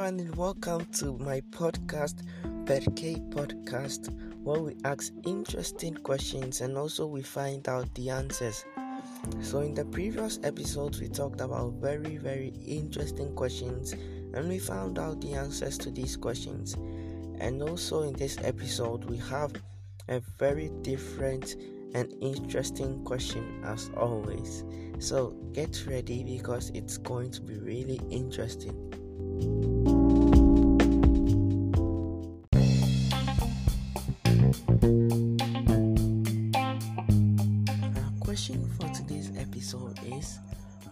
[0.00, 2.24] everyone, and welcome to my podcast,
[2.96, 4.08] K Podcast,
[4.42, 8.64] where we ask interesting questions and also we find out the answers.
[9.42, 14.98] So, in the previous episodes, we talked about very, very interesting questions and we found
[14.98, 16.76] out the answers to these questions.
[17.38, 19.52] And also, in this episode, we have
[20.08, 21.56] a very different
[21.94, 24.64] and interesting question as always.
[24.98, 29.69] So, get ready because it's going to be really interesting.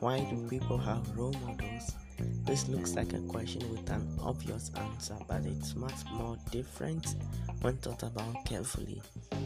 [0.00, 1.96] Why do people have role models?
[2.44, 7.16] This looks like a question with an obvious answer, but it's much more different
[7.62, 9.02] when thought about carefully.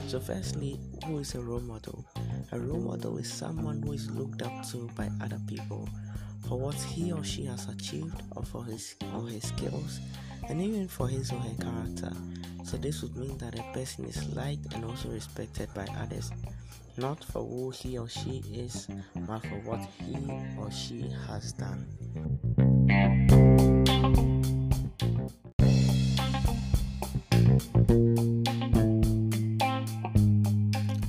[0.09, 2.05] So, firstly, who is a role model?
[2.53, 5.89] A role model is someone who is looked up to by other people
[6.47, 10.01] for what he or she has achieved or for his or her skills
[10.51, 12.13] and even for his or her character.
[12.65, 16.31] So this would mean that a person is liked and also respected by others,
[16.97, 18.89] not for who he or she is,
[19.27, 20.17] but for what he
[20.59, 21.87] or she has done.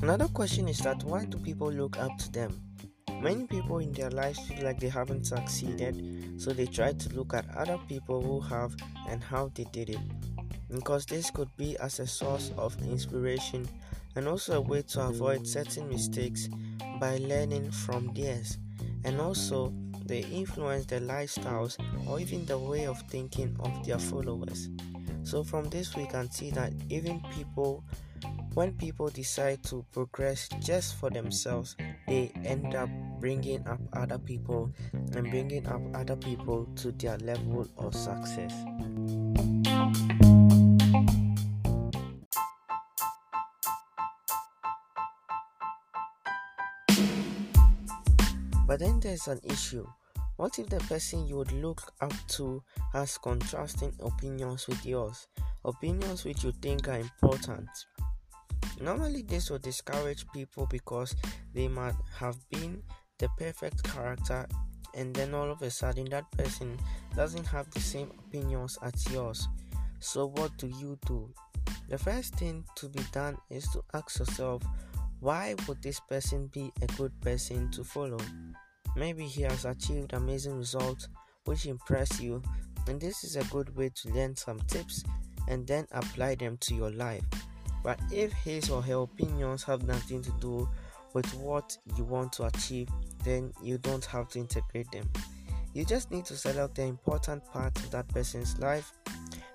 [0.02, 2.62] Another question is that why do people look up to them?
[3.22, 7.34] Many people in their lives feel like they haven't succeeded, so they try to look
[7.34, 8.76] at other people who have
[9.08, 10.00] and how they did it.
[10.70, 13.68] Because this could be as a source of inspiration
[14.16, 16.50] and also a way to avoid certain mistakes
[17.00, 18.58] by learning from theirs.
[19.04, 19.74] And also,
[20.06, 24.70] they influence the lifestyles or even the way of thinking of their followers.
[25.24, 27.84] So, from this, we can see that even people
[28.54, 31.76] when people decide to progress just for themselves,
[32.08, 37.68] they end up bringing up other people and bringing up other people to their level
[37.78, 38.54] of success.
[48.74, 49.86] But then there's an issue.
[50.38, 55.28] What if the person you would look up to has contrasting opinions with yours?
[55.64, 57.70] Opinions which you think are important,
[58.82, 61.16] Normally, this will discourage people because
[61.54, 62.82] they might have been
[63.20, 64.48] the perfect character,
[64.96, 66.76] and then all of a sudden, that person
[67.16, 69.48] doesn't have the same opinions as yours.
[70.00, 71.32] So, what do you do?
[71.90, 74.64] The first thing to be done is to ask yourself,
[75.24, 78.20] why would this person be a good person to follow?
[78.96, 81.08] Maybe he has achieved amazing results
[81.46, 82.42] which impress you,
[82.88, 85.04] and this is a good way to learn some tips
[85.48, 87.24] and then apply them to your life.
[87.84, 90.70] But if his or her opinions have nothing to do
[91.14, 92.90] with what you want to achieve,
[93.24, 95.10] then you don't have to integrate them.
[95.74, 98.92] You just need to select the important part of that person's life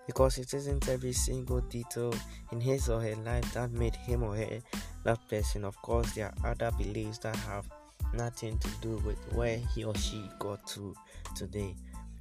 [0.06, 2.12] because it isn't every single detail
[2.50, 4.60] in his or her life that made him or her
[5.04, 5.64] that person.
[5.64, 7.68] Of course, there are other beliefs that have
[8.14, 10.94] nothing to do with where he or she got to
[11.34, 11.74] today.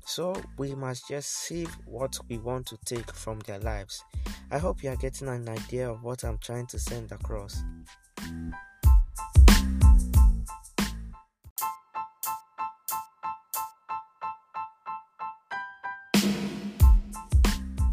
[0.05, 4.03] So we must just see what we want to take from their lives.
[4.49, 7.61] I hope you are getting an idea of what I'm trying to send across.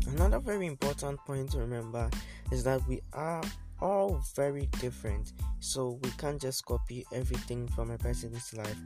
[0.07, 2.09] Another very important point to remember
[2.53, 3.43] is that we are
[3.81, 5.33] all very different,
[5.65, 8.77] so we can't just copy everything from a person's life.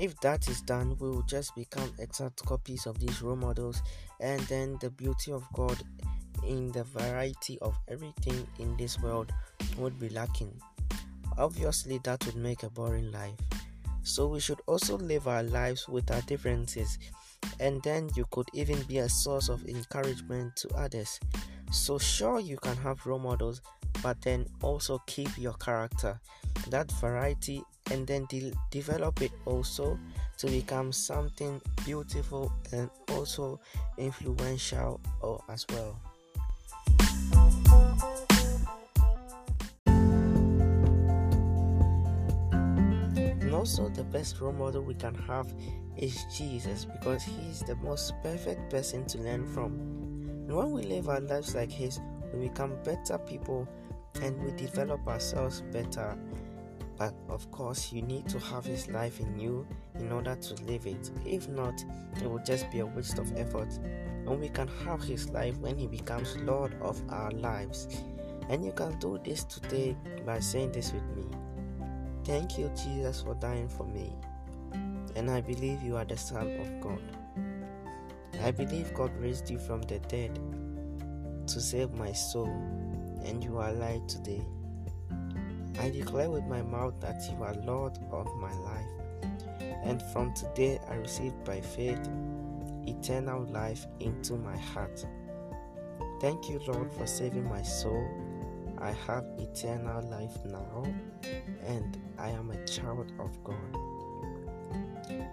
[0.00, 3.82] If that is done, we will just become exact copies of these role models,
[4.20, 5.76] and then the beauty of God
[6.46, 9.30] in the variety of everything in this world
[9.76, 10.58] would be lacking.
[11.36, 13.36] Obviously, that would make a boring life.
[14.02, 16.98] So, we should also live our lives with our differences,
[17.60, 21.20] and then you could even be a source of encouragement to others.
[21.70, 23.60] So, sure, you can have role models,
[24.02, 26.20] but then also keep your character,
[26.68, 29.98] that variety, and then de- develop it also
[30.38, 33.60] to become something beautiful and also
[33.98, 35.98] influential oh, as well.
[43.46, 45.46] And also, the best role model we can have
[45.96, 49.72] is Jesus because He is the most perfect person to learn from.
[50.46, 52.00] And when we live our lives like His,
[52.34, 53.68] we become better people
[54.22, 56.16] and we develop ourselves better.
[56.98, 59.66] But of course, you need to have His life in you
[59.98, 61.10] in order to live it.
[61.24, 61.84] If not,
[62.16, 63.72] it will just be a waste of effort.
[64.26, 67.88] And we can have His life when He becomes Lord of our lives.
[68.48, 71.24] And you can do this today by saying this with me
[72.24, 74.12] Thank you, Jesus, for dying for me.
[75.14, 77.00] And I believe you are the Son of God.
[78.42, 80.38] I believe God raised you from the dead
[81.46, 82.52] to save my soul,
[83.26, 84.42] and you are alive today.
[85.80, 88.86] I declare with my mouth that you are Lord of my life,
[89.84, 92.00] and from today I receive by faith
[92.86, 95.04] eternal life into my heart.
[96.20, 98.08] Thank you, Lord, for saving my soul.
[98.78, 100.84] I have eternal life now,
[101.66, 103.76] and I am a child of God.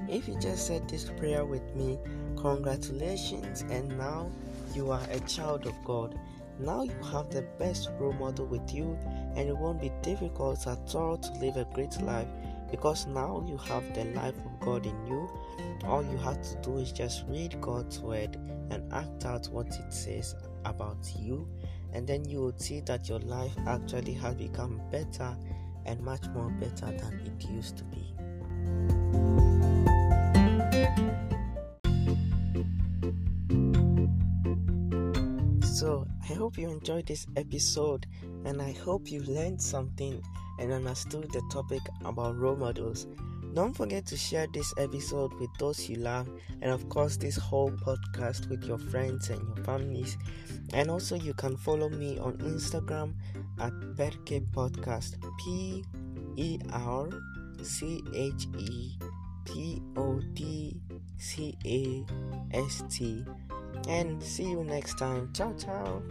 [0.09, 1.97] If you just said this prayer with me,
[2.35, 4.29] congratulations, and now
[4.73, 6.19] you are a child of God.
[6.59, 8.97] Now you have the best role model with you,
[9.35, 12.27] and it won't be difficult at all to live a great life
[12.69, 15.29] because now you have the life of God in you.
[15.85, 18.37] All you have to do is just read God's word
[18.71, 20.35] and act out what it says
[20.65, 21.47] about you,
[21.91, 25.35] and then you will see that your life actually has become better
[25.85, 29.22] and much more better than it used to be.
[35.83, 38.07] So, I hope you enjoyed this episode
[38.45, 40.23] and I hope you learned something
[40.57, 43.05] and understood the topic about role models.
[43.53, 46.29] Don't forget to share this episode with those you love,
[46.61, 50.17] and of course, this whole podcast with your friends and your families.
[50.71, 53.15] And also, you can follow me on Instagram
[53.59, 55.83] at Perche Podcast P
[56.37, 57.09] E R
[57.61, 58.97] C H E
[59.43, 60.79] P O D
[61.17, 62.05] C A
[62.53, 63.25] S T.
[63.87, 65.31] And see you next time.
[65.33, 66.01] Ciao, ciao.